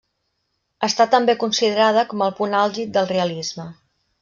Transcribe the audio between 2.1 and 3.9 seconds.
com el punt àlgid del realisme.